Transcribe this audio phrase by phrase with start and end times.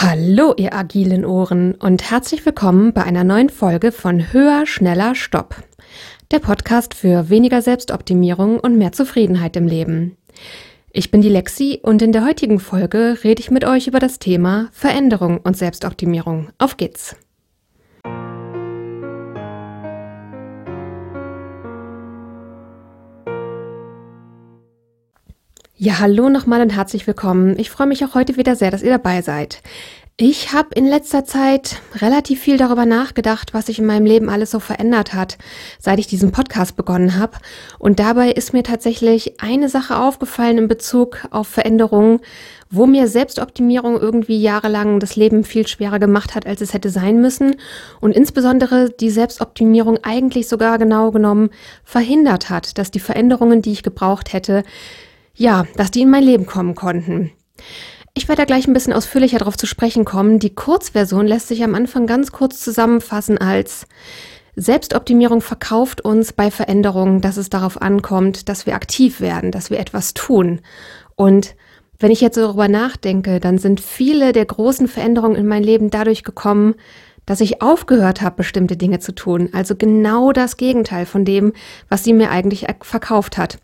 [0.00, 5.56] Hallo, ihr agilen Ohren und herzlich willkommen bei einer neuen Folge von Höher, Schneller, Stopp.
[6.30, 10.16] Der Podcast für weniger Selbstoptimierung und mehr Zufriedenheit im Leben.
[10.92, 14.20] Ich bin die Lexi und in der heutigen Folge rede ich mit euch über das
[14.20, 16.50] Thema Veränderung und Selbstoptimierung.
[16.58, 17.16] Auf geht's!
[25.80, 27.56] Ja, hallo nochmal und herzlich willkommen.
[27.56, 29.62] Ich freue mich auch heute wieder sehr, dass ihr dabei seid.
[30.16, 34.50] Ich habe in letzter Zeit relativ viel darüber nachgedacht, was sich in meinem Leben alles
[34.50, 35.38] so verändert hat,
[35.78, 37.36] seit ich diesen Podcast begonnen habe.
[37.78, 42.18] Und dabei ist mir tatsächlich eine Sache aufgefallen in Bezug auf Veränderungen,
[42.68, 47.20] wo mir Selbstoptimierung irgendwie jahrelang das Leben viel schwerer gemacht hat, als es hätte sein
[47.20, 47.54] müssen.
[48.00, 51.50] Und insbesondere die Selbstoptimierung eigentlich sogar genau genommen
[51.84, 54.64] verhindert hat, dass die Veränderungen, die ich gebraucht hätte,
[55.38, 57.30] ja, dass die in mein Leben kommen konnten.
[58.14, 60.38] Ich werde da gleich ein bisschen ausführlicher darauf zu sprechen kommen.
[60.40, 63.86] Die Kurzversion lässt sich am Anfang ganz kurz zusammenfassen als
[64.60, 69.78] Selbstoptimierung verkauft uns bei Veränderungen, dass es darauf ankommt, dass wir aktiv werden, dass wir
[69.78, 70.60] etwas tun.
[71.14, 71.54] Und
[72.00, 76.24] wenn ich jetzt darüber nachdenke, dann sind viele der großen Veränderungen in mein Leben dadurch
[76.24, 76.74] gekommen,
[77.28, 79.50] dass ich aufgehört habe, bestimmte Dinge zu tun.
[79.52, 81.52] Also genau das Gegenteil von dem,
[81.90, 83.58] was sie mir eigentlich verkauft hat.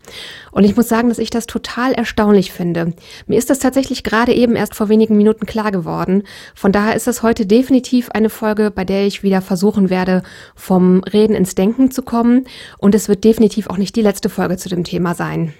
[0.51, 2.93] Und ich muss sagen, dass ich das total erstaunlich finde.
[3.25, 6.21] Mir ist das tatsächlich gerade eben erst vor wenigen Minuten klar geworden.
[6.53, 10.21] Von daher ist es heute definitiv eine Folge, bei der ich wieder versuchen werde,
[10.55, 12.45] vom Reden ins Denken zu kommen.
[12.77, 15.55] Und es wird definitiv auch nicht die letzte Folge zu dem Thema sein.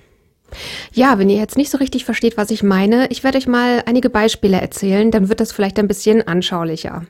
[0.93, 3.81] Ja, wenn ihr jetzt nicht so richtig versteht, was ich meine, ich werde euch mal
[3.87, 7.07] einige Beispiele erzählen, dann wird das vielleicht ein bisschen anschaulicher.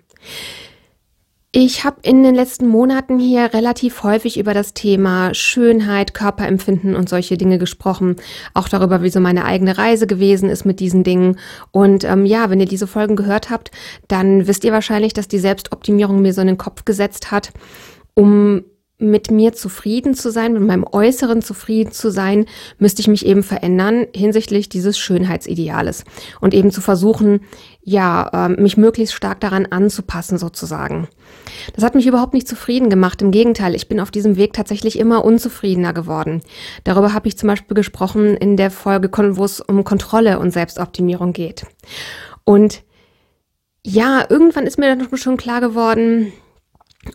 [1.57, 7.07] Ich habe in den letzten Monaten hier relativ häufig über das Thema Schönheit, Körperempfinden und
[7.07, 8.17] solche Dinge gesprochen.
[8.53, 11.39] Auch darüber, wie so meine eigene Reise gewesen ist mit diesen Dingen.
[11.71, 13.71] Und ähm, ja, wenn ihr diese Folgen gehört habt,
[14.09, 17.53] dann wisst ihr wahrscheinlich, dass die Selbstoptimierung mir so in den Kopf gesetzt hat,
[18.15, 18.65] um
[18.97, 22.45] mit mir zufrieden zu sein, mit meinem Äußeren zufrieden zu sein,
[22.79, 26.05] müsste ich mich eben verändern hinsichtlich dieses Schönheitsideales
[26.39, 27.41] und eben zu versuchen,
[27.81, 31.09] ja, ähm, mich möglichst stark daran anzupassen sozusagen.
[31.73, 33.21] Das hat mich überhaupt nicht zufrieden gemacht.
[33.21, 36.41] Im Gegenteil, ich bin auf diesem Weg tatsächlich immer unzufriedener geworden.
[36.85, 41.33] Darüber habe ich zum Beispiel gesprochen in der Folge, wo es um Kontrolle und Selbstoptimierung
[41.33, 41.65] geht.
[42.45, 42.83] Und
[43.83, 46.33] ja, irgendwann ist mir dann schon klar geworden,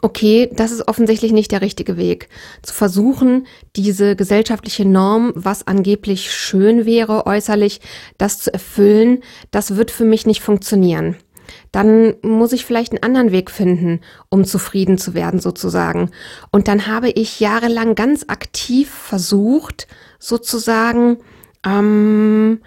[0.02, 2.28] okay, das ist offensichtlich nicht der richtige Weg.
[2.62, 3.46] Zu versuchen,
[3.76, 7.80] diese gesellschaftliche Norm, was angeblich schön wäre äußerlich,
[8.18, 11.16] das zu erfüllen, das wird für mich nicht funktionieren.
[11.72, 16.10] Dann muss ich vielleicht einen anderen Weg finden, um zufrieden zu werden sozusagen.
[16.50, 21.18] Und dann habe ich jahrelang ganz aktiv versucht, sozusagen
[21.66, 22.60] ähm,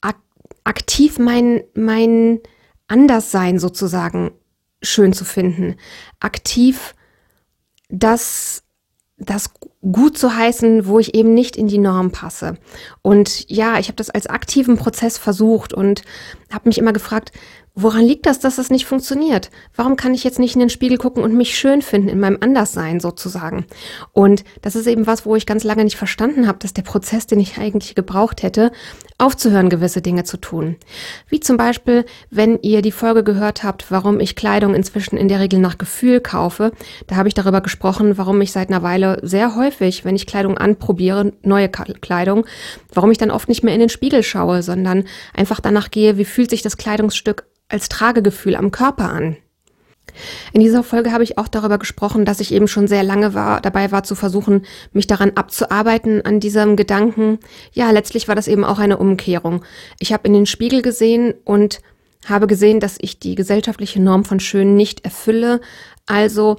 [0.00, 0.16] ak
[0.64, 2.40] aktiv mein, mein
[2.86, 4.32] Anderssein sozusagen
[4.84, 5.76] schön zu finden,
[6.20, 6.94] aktiv
[7.88, 8.62] das,
[9.16, 9.50] das
[9.80, 12.56] gut zu heißen, wo ich eben nicht in die Norm passe.
[13.02, 16.02] Und ja, ich habe das als aktiven Prozess versucht und
[16.52, 17.32] habe mich immer gefragt,
[17.76, 19.50] Woran liegt das, dass das nicht funktioniert?
[19.74, 22.38] Warum kann ich jetzt nicht in den Spiegel gucken und mich schön finden in meinem
[22.40, 23.66] Anderssein sozusagen?
[24.12, 27.26] Und das ist eben was, wo ich ganz lange nicht verstanden habe, dass der Prozess,
[27.26, 28.70] den ich eigentlich gebraucht hätte,
[29.18, 30.76] aufzuhören, gewisse Dinge zu tun.
[31.28, 35.40] Wie zum Beispiel, wenn ihr die Folge gehört habt, warum ich Kleidung inzwischen in der
[35.40, 36.70] Regel nach Gefühl kaufe,
[37.08, 40.58] da habe ich darüber gesprochen, warum ich seit einer Weile sehr häufig, wenn ich Kleidung
[40.58, 42.46] anprobiere, neue Kleidung,
[42.92, 46.24] warum ich dann oft nicht mehr in den Spiegel schaue, sondern einfach danach gehe, wie
[46.24, 49.36] fühlt sich das Kleidungsstück als Tragegefühl am Körper an.
[50.52, 53.60] In dieser Folge habe ich auch darüber gesprochen, dass ich eben schon sehr lange war,
[53.60, 57.40] dabei war zu versuchen, mich daran abzuarbeiten, an diesem Gedanken.
[57.72, 59.64] Ja, letztlich war das eben auch eine Umkehrung.
[59.98, 61.80] Ich habe in den Spiegel gesehen und
[62.26, 65.60] habe gesehen, dass ich die gesellschaftliche Norm von schön nicht erfülle.
[66.06, 66.58] Also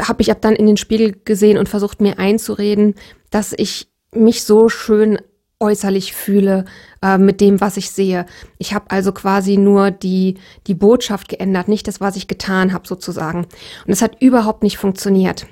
[0.00, 2.94] habe ich ab dann in den Spiegel gesehen und versucht mir einzureden,
[3.30, 5.18] dass ich mich so schön
[5.62, 6.66] äußerlich fühle
[7.02, 8.26] äh, mit dem, was ich sehe.
[8.58, 12.86] Ich habe also quasi nur die, die Botschaft geändert, nicht das, was ich getan habe
[12.86, 13.46] sozusagen.
[13.86, 15.46] Und es hat überhaupt nicht funktioniert.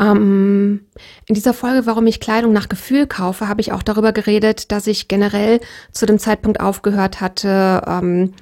[0.00, 0.86] Ähm,
[1.26, 4.86] in dieser Folge, warum ich Kleidung nach Gefühl kaufe, habe ich auch darüber geredet, dass
[4.86, 5.60] ich generell
[5.92, 8.32] zu dem Zeitpunkt aufgehört hatte, ähm,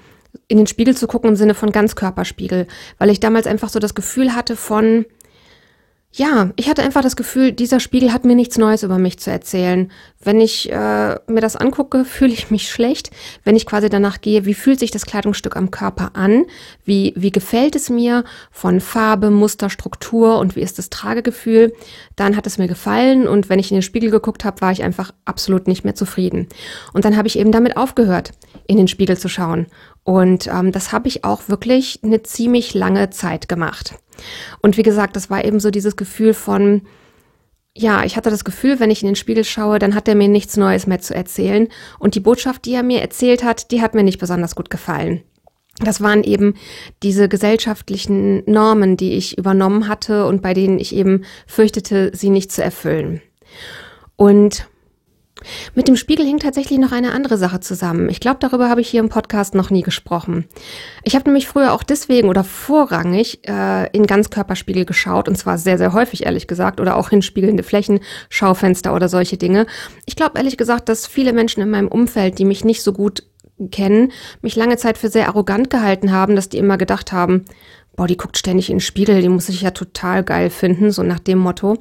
[0.48, 2.66] in den Spiegel zu gucken im Sinne von Ganzkörperspiegel,
[2.98, 5.04] weil ich damals einfach so das Gefühl hatte von,
[6.14, 9.30] ja, ich hatte einfach das Gefühl, dieser Spiegel hat mir nichts Neues über mich zu
[9.30, 9.90] erzählen.
[10.20, 13.10] Wenn ich äh, mir das angucke, fühle ich mich schlecht.
[13.44, 16.44] Wenn ich quasi danach gehe, wie fühlt sich das Kleidungsstück am Körper an?
[16.84, 21.72] Wie, wie gefällt es mir von Farbe, Muster, Struktur und wie ist das Tragegefühl?
[22.14, 24.82] Dann hat es mir gefallen und wenn ich in den Spiegel geguckt habe, war ich
[24.82, 26.46] einfach absolut nicht mehr zufrieden.
[26.92, 28.32] Und dann habe ich eben damit aufgehört,
[28.66, 29.66] in den Spiegel zu schauen.
[30.04, 33.94] Und ähm, das habe ich auch wirklich eine ziemlich lange Zeit gemacht.
[34.60, 36.82] Und wie gesagt, das war eben so dieses Gefühl von,
[37.74, 40.28] ja, ich hatte das Gefühl, wenn ich in den Spiegel schaue, dann hat er mir
[40.28, 41.68] nichts Neues mehr zu erzählen.
[41.98, 45.22] Und die Botschaft, die er mir erzählt hat, die hat mir nicht besonders gut gefallen.
[45.78, 46.54] Das waren eben
[47.02, 52.52] diese gesellschaftlichen Normen, die ich übernommen hatte und bei denen ich eben fürchtete, sie nicht
[52.52, 53.22] zu erfüllen.
[54.16, 54.68] Und
[55.74, 58.08] mit dem Spiegel hing tatsächlich noch eine andere Sache zusammen.
[58.08, 60.46] Ich glaube, darüber habe ich hier im Podcast noch nie gesprochen.
[61.04, 65.78] Ich habe nämlich früher auch deswegen oder vorrangig äh, in Ganzkörperspiegel geschaut und zwar sehr,
[65.78, 69.66] sehr häufig, ehrlich gesagt, oder auch in spiegelnde Flächen, Schaufenster oder solche Dinge.
[70.06, 73.24] Ich glaube ehrlich gesagt, dass viele Menschen in meinem Umfeld, die mich nicht so gut
[73.70, 77.44] kennen, mich lange Zeit für sehr arrogant gehalten haben, dass die immer gedacht haben,
[77.96, 81.02] boah, die guckt ständig in den Spiegel, die muss ich ja total geil finden, so
[81.02, 81.78] nach dem Motto.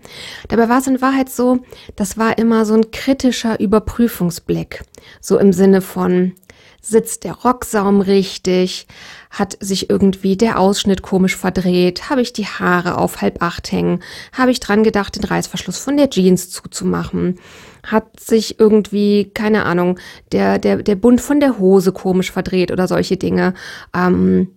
[0.50, 1.60] Dabei war es in Wahrheit so,
[1.96, 4.84] das war immer so ein kritischer Überprüfungsblick.
[5.22, 6.34] So im Sinne von,
[6.82, 8.88] sitzt der Rocksaum richtig?
[9.30, 12.10] Hat sich irgendwie der Ausschnitt komisch verdreht?
[12.10, 14.02] Habe ich die Haare auf halb acht hängen?
[14.34, 17.40] Habe ich dran gedacht, den Reißverschluss von der Jeans zuzumachen?
[17.84, 20.00] Hat sich irgendwie, keine Ahnung,
[20.32, 23.54] der, der, der Bund von der Hose komisch verdreht oder solche Dinge?
[23.96, 24.50] Ähm,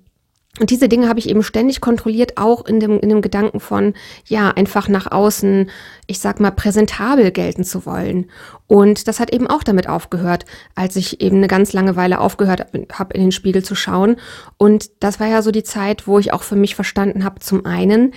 [0.61, 3.95] und diese Dinge habe ich eben ständig kontrolliert, auch in dem, in dem Gedanken von,
[4.27, 5.69] ja, einfach nach außen,
[6.07, 8.31] ich sag mal, präsentabel gelten zu wollen.
[8.69, 10.45] Und das hat eben auch damit aufgehört,
[10.77, 14.17] als ich eben eine ganz lange Weile aufgehört habe, in den Spiegel zu schauen.
[14.57, 17.67] Und das war ja so die Zeit, wo ich auch für mich verstanden habe, zum
[17.67, 18.13] einen,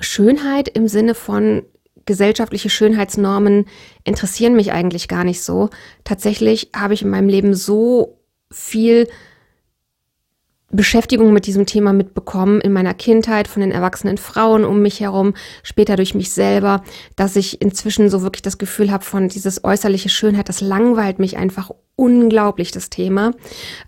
[0.00, 1.64] Schönheit im Sinne von
[2.06, 3.66] gesellschaftliche Schönheitsnormen
[4.04, 5.70] interessieren mich eigentlich gar nicht so.
[6.04, 8.20] Tatsächlich habe ich in meinem Leben so
[8.50, 9.08] viel
[10.70, 15.34] Beschäftigung mit diesem Thema mitbekommen in meiner Kindheit von den erwachsenen Frauen um mich herum,
[15.62, 16.82] später durch mich selber,
[17.16, 21.38] dass ich inzwischen so wirklich das Gefühl habe von dieses äußerliche Schönheit, das langweilt mich
[21.38, 23.32] einfach unglaublich, das Thema.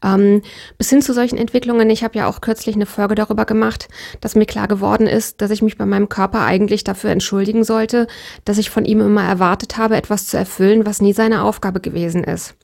[0.04, 0.42] Ähm,
[0.78, 1.88] bis hin zu solchen Entwicklungen.
[1.90, 3.88] Ich habe ja auch kürzlich eine Folge darüber gemacht,
[4.20, 8.08] dass mir klar geworden ist, dass ich mich bei meinem Körper eigentlich dafür entschuldigen sollte,
[8.44, 12.24] dass ich von ihm immer erwartet habe, etwas zu erfüllen, was nie seine Aufgabe gewesen
[12.24, 12.54] ist.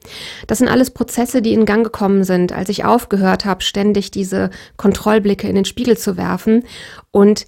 [0.49, 4.51] Das sind alles Prozesse, die in Gang gekommen sind, als ich aufgehört habe, ständig diese
[4.77, 6.65] Kontrollblicke in den Spiegel zu werfen
[7.13, 7.47] und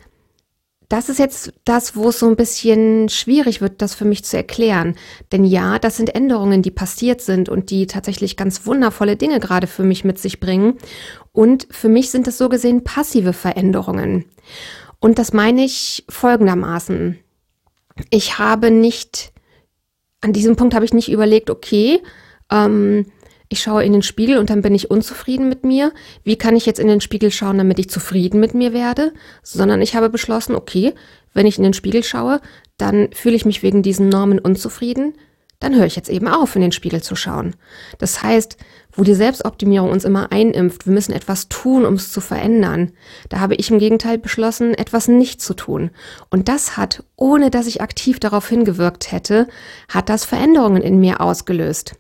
[0.89, 4.39] das ist jetzt das, wo es so ein bisschen schwierig wird, das für mich zu
[4.39, 4.97] erklären.
[5.33, 9.67] Denn ja, das sind Änderungen, die passiert sind und die tatsächlich ganz wundervolle Dinge gerade
[9.67, 10.79] für mich mit sich bringen.
[11.33, 14.25] Und für mich sind es so gesehen passive Veränderungen.
[14.99, 17.19] Und das meine ich folgendermaßen.
[18.09, 19.33] Ich habe nicht,
[20.23, 22.01] an diesem Punkt habe ich nicht überlegt, okay,
[22.51, 23.07] ähm,
[23.49, 25.93] ich schaue in den Spiegel und dann bin ich unzufrieden mit mir.
[26.23, 29.13] Wie kann ich jetzt in den Spiegel schauen, damit ich zufrieden mit mir werde?
[29.43, 30.95] Sondern ich habe beschlossen, okay,
[31.33, 32.41] wenn ich in den Spiegel schaue,
[32.77, 35.15] dann fühle ich mich wegen diesen Normen unzufrieden.
[35.61, 37.57] Dann höre ich jetzt eben auf, in den Spiegel zu schauen.
[37.99, 38.59] Das heißt,
[38.99, 42.91] wo die Selbstoptimierung uns immer einimpft, wir müssen etwas tun, um es zu verändern,
[43.29, 45.91] da habe ich im Gegenteil beschlossen, etwas nicht zu tun.
[46.31, 49.47] Und das hat, ohne dass ich aktiv darauf hingewirkt hätte,
[49.89, 51.95] hat das Veränderungen in mir ausgelöst.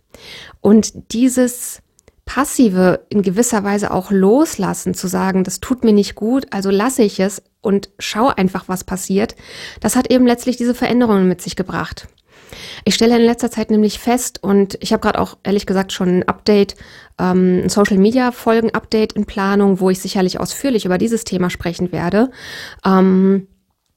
[0.60, 1.82] Und dieses
[2.24, 7.04] passive in gewisser Weise auch loslassen, zu sagen, das tut mir nicht gut, also lasse
[7.04, 9.36] ich es und schaue einfach, was passiert,
[9.80, 12.08] das hat eben letztlich diese Veränderungen mit sich gebracht.
[12.84, 16.08] Ich stelle in letzter Zeit nämlich fest und ich habe gerade auch ehrlich gesagt schon
[16.08, 16.76] ein Update,
[17.18, 21.50] ähm, ein Social Media Folgen Update in Planung, wo ich sicherlich ausführlich über dieses Thema
[21.50, 22.30] sprechen werde.
[22.84, 23.48] Ähm,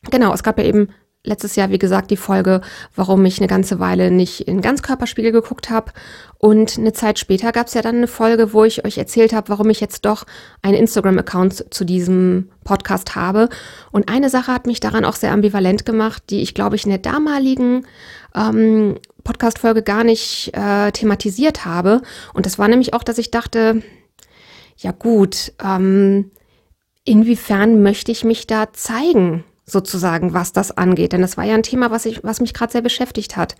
[0.10, 0.90] genau, es gab ja eben
[1.24, 2.62] letztes Jahr, wie gesagt, die Folge,
[2.96, 5.92] warum ich eine ganze Weile nicht in Ganzkörperspiegel geguckt habe.
[6.40, 9.50] Und eine Zeit später gab es ja dann eine Folge, wo ich euch erzählt habe,
[9.50, 10.26] warum ich jetzt doch
[10.64, 13.50] einen Instagram-Account zu diesem Podcast habe.
[13.92, 16.90] Und eine Sache hat mich daran auch sehr ambivalent gemacht, die ich, glaube ich, in
[16.90, 17.86] der damaligen
[18.36, 22.02] ähm, Podcast-Folge gar nicht äh, thematisiert habe.
[22.34, 23.84] Und das war nämlich auch, dass ich dachte,
[24.78, 26.32] ja gut, ähm,
[27.06, 29.44] inwiefern möchte ich mich da zeigen?
[29.72, 31.14] Sozusagen, was das angeht.
[31.14, 33.56] Denn das war ja ein Thema, was, ich, was mich gerade sehr beschäftigt hat.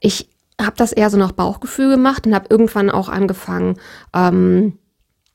[0.00, 0.28] Ich
[0.60, 3.78] habe das eher so nach Bauchgefühl gemacht und habe irgendwann auch angefangen,
[4.14, 4.78] ähm,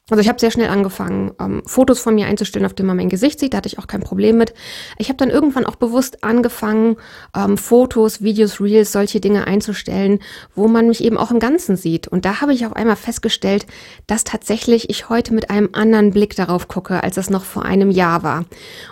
[0.10, 3.08] Also ich habe sehr schnell angefangen, ähm, Fotos von mir einzustellen, auf denen man mein
[3.08, 3.54] Gesicht sieht.
[3.54, 4.54] Da hatte ich auch kein Problem mit.
[4.98, 6.98] Ich habe dann irgendwann auch bewusst angefangen,
[7.34, 10.20] ähm, Fotos, Videos, Reels, solche Dinge einzustellen,
[10.56, 12.10] wo man mich eben auch im Ganzen sieht.
[12.10, 13.66] Und da habe ich auf einmal festgestellt,
[14.06, 17.90] dass tatsächlich ich heute mit einem anderen Blick darauf gucke, als es noch vor einem
[17.90, 18.40] Jahr war.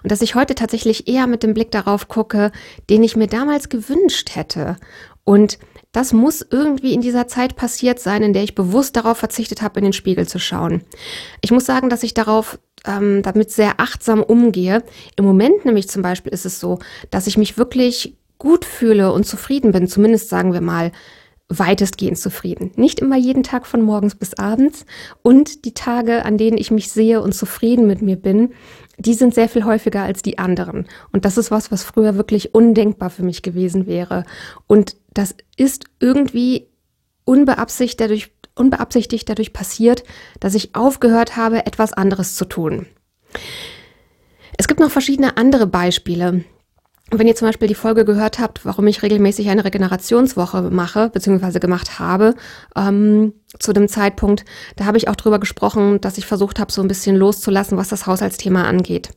[0.04, 2.54] Und dass ich heute tatsächlich eher mit dem Blick darauf gucke,
[2.90, 4.78] den ich mir damals gewünscht hätte.
[5.26, 5.60] Und
[5.92, 9.80] das muss irgendwie in dieser Zeit passiert sein, in der ich bewusst darauf verzichtet habe,
[9.80, 10.84] in den Spiegel zu schauen.
[11.42, 14.84] Ich muss sagen, dass ich darauf ähm, damit sehr achtsam umgehe.
[15.16, 16.80] Im Moment nämlich zum Beispiel ist es so,
[17.10, 20.92] dass ich mich wirklich gut fühle und zufrieden bin, zumindest sagen wir mal
[21.50, 22.72] weitestgehend zufrieden.
[22.76, 24.86] Nicht immer jeden Tag von morgens bis abends
[25.22, 28.54] und die Tage, an denen ich mich sehe und zufrieden mit mir bin,
[29.02, 30.88] die sind sehr viel häufiger als die anderen.
[31.12, 34.26] Und das ist was, was früher wirklich undenkbar für mich gewesen wäre.
[34.68, 36.68] Und das ist irgendwie
[37.26, 40.04] unbeabsichtigt dadurch, unbeabsichtigt dadurch passiert,
[40.40, 42.86] dass ich aufgehört habe, etwas anderes zu tun.
[44.58, 46.44] Es gibt noch verschiedene andere Beispiele,
[47.12, 51.60] wenn ihr zum Beispiel die Folge gehört habt, warum ich regelmäßig eine Regenerationswoche mache, beziehungsweise
[51.60, 52.36] gemacht habe,
[52.76, 54.46] ähm, zu dem Zeitpunkt,
[54.78, 57.90] da habe ich auch drüber gesprochen, dass ich versucht habe, so ein bisschen loszulassen, was
[57.90, 59.10] das Haushaltsthema angeht.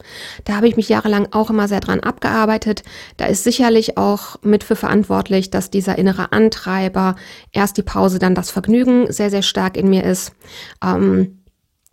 [0.44, 2.82] Da habe ich mich jahrelang auch immer sehr dran abgearbeitet.
[3.16, 7.14] Da ist sicherlich auch mit für verantwortlich, dass dieser innere Antreiber
[7.52, 10.32] erst die Pause, dann das Vergnügen sehr, sehr stark in mir ist.
[10.82, 11.43] Ähm,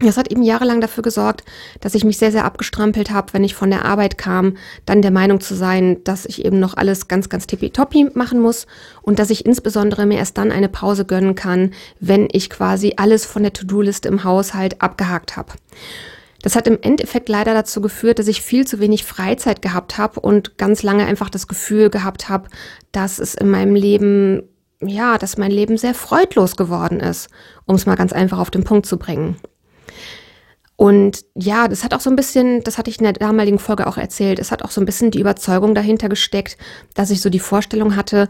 [0.07, 1.43] das hat eben jahrelang dafür gesorgt,
[1.79, 5.11] dass ich mich sehr, sehr abgestrampelt habe, wenn ich von der Arbeit kam, dann der
[5.11, 8.67] Meinung zu sein, dass ich eben noch alles ganz, ganz tippitoppi machen muss
[9.01, 13.25] und dass ich insbesondere mir erst dann eine Pause gönnen kann, wenn ich quasi alles
[13.25, 15.53] von der To-Do-Liste im Haushalt abgehakt habe.
[16.41, 20.19] Das hat im Endeffekt leider dazu geführt, dass ich viel zu wenig Freizeit gehabt habe
[20.19, 22.49] und ganz lange einfach das Gefühl gehabt habe,
[22.91, 24.43] dass es in meinem Leben,
[24.81, 27.29] ja, dass mein Leben sehr freudlos geworden ist,
[27.65, 29.37] um es mal ganz einfach auf den Punkt zu bringen.
[30.81, 33.85] Und ja, das hat auch so ein bisschen, das hatte ich in der damaligen Folge
[33.85, 36.57] auch erzählt, es hat auch so ein bisschen die Überzeugung dahinter gesteckt,
[36.95, 38.27] dass ich so die Vorstellung hatte,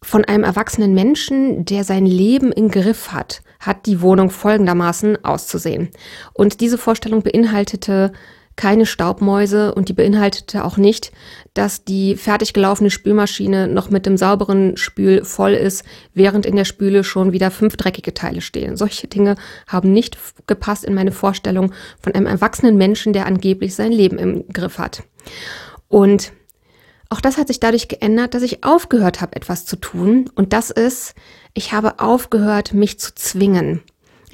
[0.00, 5.88] von einem erwachsenen Menschen, der sein Leben im Griff hat, hat die Wohnung folgendermaßen auszusehen.
[6.34, 8.12] Und diese Vorstellung beinhaltete
[8.56, 11.12] keine Staubmäuse und die beinhaltete auch nicht,
[11.54, 16.64] dass die fertig gelaufene Spülmaschine noch mit dem sauberen Spül voll ist, während in der
[16.64, 18.76] Spüle schon wieder fünf dreckige Teile stehen.
[18.76, 23.92] Solche Dinge haben nicht gepasst in meine Vorstellung von einem erwachsenen Menschen, der angeblich sein
[23.92, 25.02] Leben im Griff hat.
[25.88, 26.32] Und
[27.10, 30.30] auch das hat sich dadurch geändert, dass ich aufgehört habe, etwas zu tun.
[30.34, 31.14] Und das ist,
[31.52, 33.82] ich habe aufgehört, mich zu zwingen.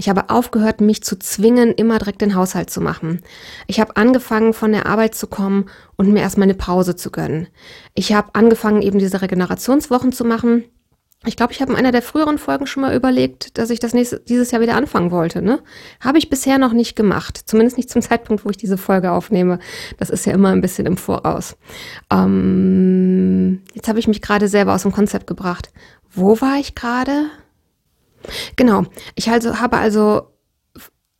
[0.01, 3.21] Ich habe aufgehört, mich zu zwingen, immer direkt den Haushalt zu machen.
[3.67, 5.67] Ich habe angefangen, von der Arbeit zu kommen
[5.97, 7.49] und mir erstmal eine Pause zu gönnen.
[7.93, 10.65] Ich habe angefangen, eben diese Regenerationswochen zu machen.
[11.27, 13.93] Ich glaube, ich habe in einer der früheren Folgen schon mal überlegt, dass ich das
[13.93, 15.43] nächste, dieses Jahr wieder anfangen wollte.
[15.43, 15.59] Ne?
[16.01, 17.39] Habe ich bisher noch nicht gemacht.
[17.45, 19.59] Zumindest nicht zum Zeitpunkt, wo ich diese Folge aufnehme.
[19.99, 21.59] Das ist ja immer ein bisschen im Voraus.
[22.11, 25.71] Ähm, jetzt habe ich mich gerade selber aus dem Konzept gebracht.
[26.11, 27.27] Wo war ich gerade?
[28.57, 28.85] Genau.
[29.15, 30.29] Ich also, habe also,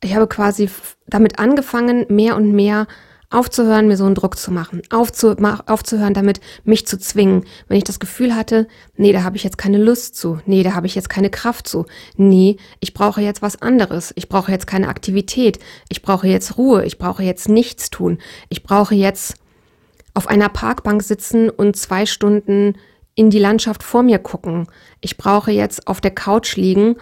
[0.03, 0.69] ich habe quasi
[1.07, 2.87] damit angefangen, mehr und mehr
[3.31, 7.45] aufzuhören, mir so einen Druck zu machen, aufzu, aufzuhören, damit mich zu zwingen.
[7.67, 8.67] Wenn ich das Gefühl hatte,
[8.97, 11.67] nee, da habe ich jetzt keine Lust zu, nee, da habe ich jetzt keine Kraft
[11.67, 11.85] zu,
[12.17, 16.85] nee, ich brauche jetzt was anderes, ich brauche jetzt keine Aktivität, ich brauche jetzt Ruhe,
[16.85, 19.35] ich brauche jetzt nichts tun, ich brauche jetzt
[20.13, 22.75] auf einer Parkbank sitzen und zwei Stunden
[23.15, 24.67] in die Landschaft vor mir gucken.
[25.01, 26.95] Ich brauche jetzt auf der Couch liegen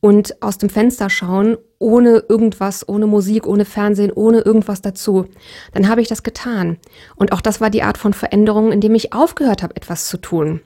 [0.00, 5.26] und aus dem Fenster schauen, ohne irgendwas, ohne Musik, ohne Fernsehen, ohne irgendwas dazu.
[5.72, 6.78] Dann habe ich das getan.
[7.16, 10.16] Und auch das war die Art von Veränderung, in dem ich aufgehört habe, etwas zu
[10.16, 10.60] tun.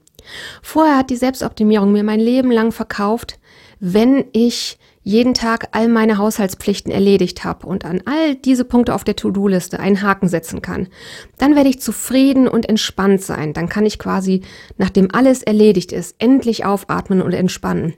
[0.62, 3.38] Vorher hat die Selbstoptimierung mir mein Leben lang verkauft,
[3.80, 9.04] wenn ich jeden Tag all meine Haushaltspflichten erledigt habe und an all diese Punkte auf
[9.04, 10.88] der To-Do-Liste einen Haken setzen kann,
[11.36, 13.52] dann werde ich zufrieden und entspannt sein.
[13.52, 14.40] Dann kann ich quasi,
[14.78, 17.92] nachdem alles erledigt ist, endlich aufatmen und entspannen.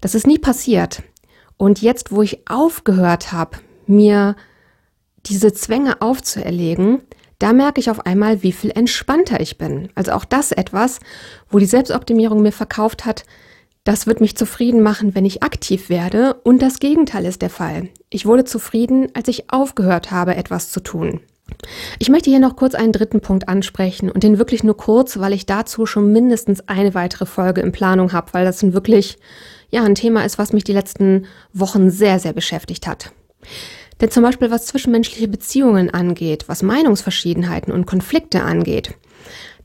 [0.00, 1.02] Das ist nie passiert.
[1.58, 4.34] Und jetzt, wo ich aufgehört habe, mir
[5.26, 7.02] diese Zwänge aufzuerlegen,
[7.38, 9.90] da merke ich auf einmal, wie viel entspannter ich bin.
[9.94, 11.00] Also auch das etwas,
[11.50, 13.24] wo die Selbstoptimierung mir verkauft hat,
[13.84, 16.34] das wird mich zufrieden machen, wenn ich aktiv werde.
[16.44, 17.88] Und das Gegenteil ist der Fall.
[18.10, 21.20] Ich wurde zufrieden, als ich aufgehört habe, etwas zu tun.
[21.98, 25.32] Ich möchte hier noch kurz einen dritten Punkt ansprechen und den wirklich nur kurz, weil
[25.32, 29.18] ich dazu schon mindestens eine weitere Folge in Planung habe, weil das ein wirklich,
[29.70, 33.12] ja, ein Thema ist, was mich die letzten Wochen sehr, sehr beschäftigt hat.
[34.00, 38.94] Denn zum Beispiel was zwischenmenschliche Beziehungen angeht, was Meinungsverschiedenheiten und Konflikte angeht,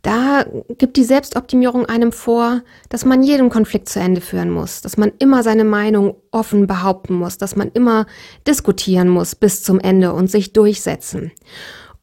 [0.06, 0.46] Da
[0.78, 5.12] gibt die Selbstoptimierung einem vor, dass man jeden Konflikt zu Ende führen muss, dass man
[5.18, 8.06] immer seine Meinung offen behaupten muss, dass man immer
[8.48, 11.32] diskutieren muss bis zum Ende und sich durchsetzen.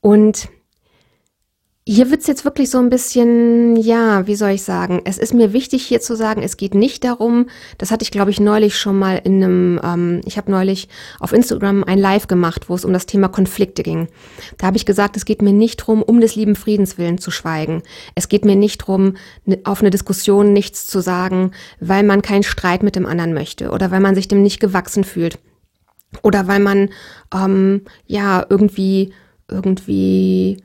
[0.00, 0.48] Und
[1.84, 5.02] hier wird's jetzt wirklich so ein bisschen, ja, wie soll ich sagen?
[5.04, 8.30] Es ist mir wichtig hier zu sagen, es geht nicht darum, das hatte ich glaube
[8.30, 12.68] ich neulich schon mal in einem, ähm, ich habe neulich auf Instagram ein Live gemacht,
[12.68, 14.06] wo es um das Thema Konflikte ging.
[14.58, 17.32] Da habe ich gesagt, es geht mir nicht drum, um des lieben Friedens willen zu
[17.32, 17.82] schweigen.
[18.14, 22.44] Es geht mir nicht drum, ne, auf eine Diskussion nichts zu sagen, weil man keinen
[22.44, 25.40] Streit mit dem anderen möchte oder weil man sich dem nicht gewachsen fühlt.
[26.22, 26.90] Oder weil man,
[27.34, 29.12] ähm, ja, irgendwie,
[29.48, 30.62] irgendwie,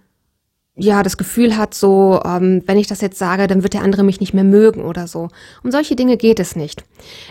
[0.77, 4.03] ja, das Gefühl hat, so, ähm, wenn ich das jetzt sage, dann wird der andere
[4.03, 5.29] mich nicht mehr mögen oder so.
[5.63, 6.83] Um solche Dinge geht es nicht.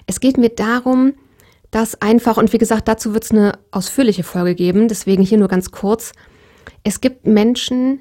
[0.06, 1.14] Es geht mir darum,
[1.70, 5.48] dass einfach, und wie gesagt, dazu wird es eine ausführliche Folge geben, deswegen hier nur
[5.48, 6.12] ganz kurz.
[6.82, 8.00] Es gibt Menschen,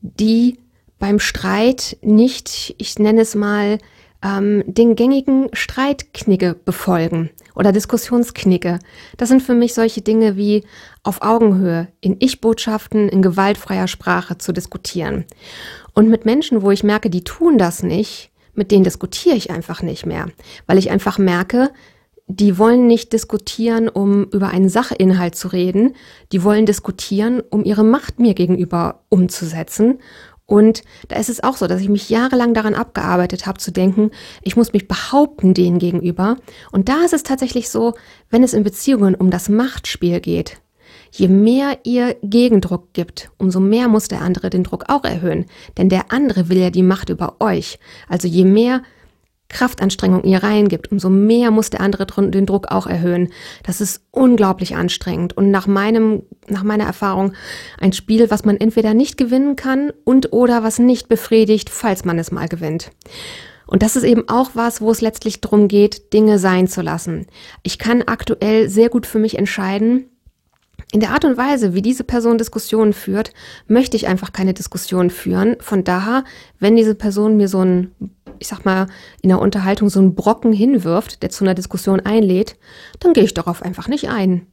[0.00, 0.58] die
[0.98, 3.78] beim Streit nicht, ich nenne es mal,
[4.22, 8.78] ähm, den gängigen Streitknicke befolgen oder Diskussionsknicke.
[9.16, 10.64] Das sind für mich solche Dinge wie
[11.02, 15.24] auf Augenhöhe, in Ich-Botschaften, in gewaltfreier Sprache zu diskutieren.
[15.94, 19.82] Und mit Menschen, wo ich merke, die tun das nicht, mit denen diskutiere ich einfach
[19.82, 20.28] nicht mehr,
[20.66, 21.70] weil ich einfach merke,
[22.28, 25.94] die wollen nicht diskutieren, um über einen Sachinhalt zu reden,
[26.32, 29.98] die wollen diskutieren, um ihre Macht mir gegenüber umzusetzen
[30.46, 34.12] und da ist es auch so, dass ich mich jahrelang daran abgearbeitet habe zu denken,
[34.42, 36.36] ich muss mich behaupten denen gegenüber.
[36.70, 37.94] Und da ist es tatsächlich so,
[38.30, 40.58] wenn es in Beziehungen um das Machtspiel geht,
[41.10, 45.46] je mehr ihr Gegendruck gibt, umso mehr muss der andere den Druck auch erhöhen.
[45.78, 47.80] Denn der andere will ja die Macht über euch.
[48.08, 48.82] Also je mehr
[49.48, 53.28] Kraftanstrengung ihr reingibt, umso mehr muss der andere den Druck auch erhöhen.
[53.62, 57.32] Das ist unglaublich anstrengend und nach meinem, nach meiner Erfahrung
[57.78, 62.18] ein Spiel, was man entweder nicht gewinnen kann und oder was nicht befriedigt, falls man
[62.18, 62.90] es mal gewinnt.
[63.66, 67.26] Und das ist eben auch was, wo es letztlich darum geht, Dinge sein zu lassen.
[67.62, 70.06] Ich kann aktuell sehr gut für mich entscheiden,
[70.92, 73.32] in der Art und Weise, wie diese Person Diskussionen führt,
[73.66, 75.56] möchte ich einfach keine Diskussion führen.
[75.60, 76.22] Von daher,
[76.60, 77.90] wenn diese Person mir so ein
[78.38, 78.86] ich sag mal,
[79.22, 82.56] in der Unterhaltung so einen Brocken hinwirft, der zu einer Diskussion einlädt,
[83.00, 84.46] dann gehe ich darauf einfach nicht ein.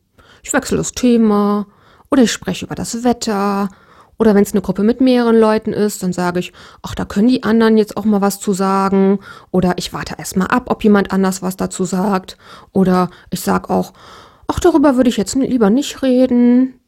[0.43, 1.67] Ich wechsle das Thema
[2.11, 3.69] oder ich spreche über das Wetter
[4.17, 7.27] oder wenn es eine Gruppe mit mehreren Leuten ist, dann sage ich, ach, da können
[7.27, 9.19] die anderen jetzt auch mal was zu sagen
[9.51, 12.37] oder ich warte erst mal ab, ob jemand anders was dazu sagt
[12.71, 13.93] oder ich sage auch,
[14.47, 16.79] ach, darüber würde ich jetzt lieber nicht reden.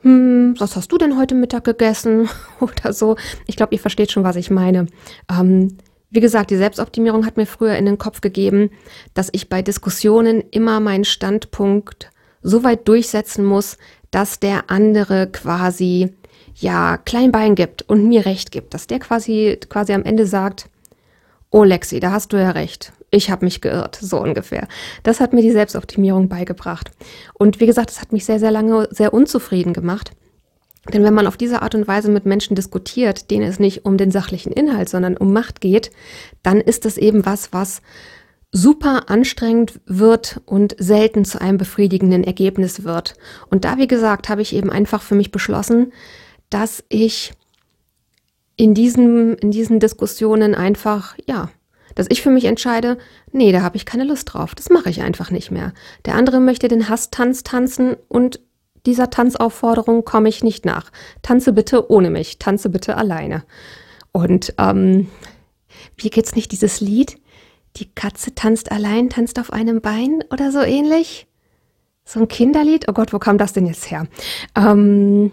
[0.00, 2.28] Hm, was hast du denn heute Mittag gegessen?
[2.60, 3.16] oder so.
[3.46, 4.86] Ich glaube, ihr versteht schon, was ich meine.
[5.30, 5.76] Ähm,
[6.12, 8.70] wie gesagt, die Selbstoptimierung hat mir früher in den Kopf gegeben,
[9.14, 12.10] dass ich bei Diskussionen immer meinen Standpunkt
[12.42, 13.78] so weit durchsetzen muss,
[14.10, 16.12] dass der andere quasi
[16.54, 20.68] ja Kleinbein gibt und mir recht gibt, dass der quasi quasi am Ende sagt,
[21.50, 22.92] oh Lexi, da hast du ja recht.
[23.10, 24.68] Ich habe mich geirrt, so ungefähr.
[25.02, 26.90] Das hat mir die Selbstoptimierung beigebracht.
[27.34, 30.12] Und wie gesagt, das hat mich sehr, sehr lange sehr unzufrieden gemacht.
[30.92, 33.96] Denn wenn man auf diese Art und Weise mit Menschen diskutiert, denen es nicht um
[33.96, 35.92] den sachlichen Inhalt, sondern um Macht geht,
[36.42, 37.82] dann ist das eben was, was
[38.50, 43.14] super anstrengend wird und selten zu einem befriedigenden Ergebnis wird.
[43.48, 45.92] Und da, wie gesagt, habe ich eben einfach für mich beschlossen,
[46.50, 47.32] dass ich
[48.56, 51.48] in diesen, in diesen Diskussionen einfach, ja,
[51.94, 52.98] dass ich für mich entscheide,
[53.32, 54.54] nee, da habe ich keine Lust drauf.
[54.54, 55.72] Das mache ich einfach nicht mehr.
[56.04, 58.40] Der andere möchte den Hasstanz tanzen und
[58.86, 60.90] dieser Tanzaufforderung komme ich nicht nach.
[61.22, 63.44] Tanze bitte ohne mich, tanze bitte alleine.
[64.12, 65.08] Und ähm,
[65.96, 67.18] wie geht's nicht dieses Lied?
[67.76, 71.26] Die Katze tanzt allein, tanzt auf einem Bein oder so ähnlich?
[72.04, 72.88] So ein Kinderlied?
[72.88, 74.06] Oh Gott, wo kam das denn jetzt her?
[74.56, 75.32] Ähm,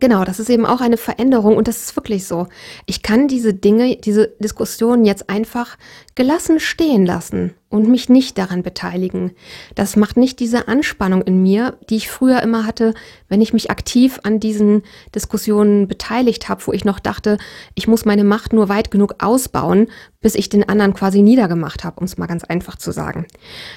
[0.00, 2.48] Genau, das ist eben auch eine Veränderung und das ist wirklich so.
[2.86, 5.76] Ich kann diese Dinge, diese Diskussionen jetzt einfach
[6.14, 9.32] gelassen stehen lassen und mich nicht daran beteiligen.
[9.74, 12.94] Das macht nicht diese Anspannung in mir, die ich früher immer hatte,
[13.28, 14.82] wenn ich mich aktiv an diesen
[15.14, 17.38] Diskussionen beteiligt habe, wo ich noch dachte,
[17.74, 19.88] ich muss meine Macht nur weit genug ausbauen,
[20.20, 23.26] bis ich den anderen quasi niedergemacht habe, um es mal ganz einfach zu sagen.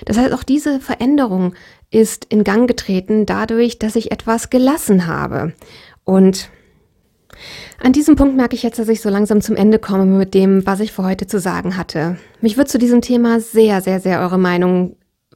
[0.05, 1.53] Das heißt, auch diese Veränderung
[1.91, 5.53] ist in Gang getreten dadurch, dass ich etwas gelassen habe.
[6.10, 6.50] Und
[7.80, 10.65] an diesem Punkt merke ich jetzt, dass ich so langsam zum Ende komme mit dem,
[10.65, 12.17] was ich für heute zu sagen hatte.
[12.41, 14.95] Mich würde zu diesem Thema sehr, sehr, sehr eure Meinung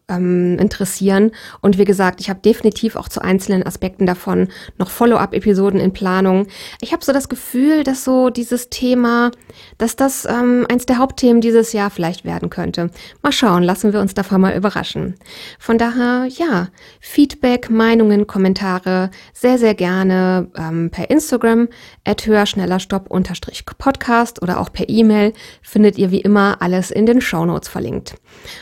[0.10, 1.32] ähm, interessieren.
[1.62, 6.48] Und wie gesagt, ich habe definitiv auch zu einzelnen Aspekten davon noch Follow-up-Episoden in Planung.
[6.82, 9.32] Ich habe so das Gefühl, dass so dieses Thema,
[9.78, 12.90] dass das ähm, eins der Hauptthemen dieses Jahr vielleicht werden könnte.
[13.22, 15.16] Mal schauen, lassen wir uns davon mal überraschen.
[15.60, 21.70] Von daher, ja, Feedback, Meinungen, Kommentare sehr, sehr gerne ähm, per Instagram
[22.06, 28.16] at höherschnellerstopp-podcast oder auch per E-Mail findet ihr wie immer alles in den Shownotes verlinkt.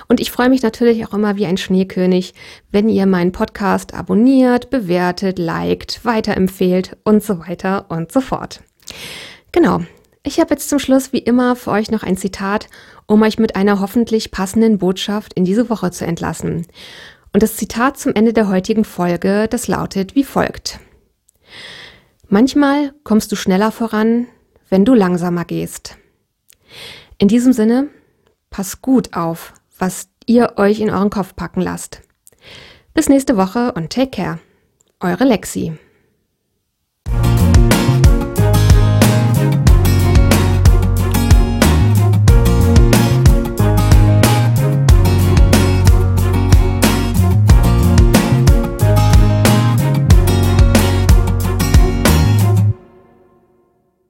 [0.08, 2.34] Und ich freue mich natürlich auch immer wie ein Schneekönig,
[2.72, 8.62] wenn ihr meinen Podcast abonniert, bewertet, liked, weiterempfehlt und so weiter und so fort.
[9.52, 9.82] Genau.
[10.24, 12.68] Ich habe jetzt zum Schluss wie immer für euch noch ein Zitat,
[13.08, 16.68] um euch mit einer hoffentlich passenden Botschaft in diese Woche zu entlassen.
[17.34, 20.80] Und das Zitat zum Ende der heutigen Folge, das lautet wie folgt.
[22.28, 24.28] Manchmal kommst du schneller voran,
[24.70, 25.98] wenn du langsamer gehst.
[27.18, 27.88] In diesem Sinne,
[28.52, 32.02] pass gut auf, was ihr euch in euren Kopf packen lasst.
[32.94, 34.40] Bis nächste Woche und take care.
[35.00, 35.78] Eure Lexi.